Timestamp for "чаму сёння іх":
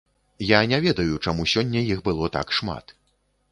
1.25-2.03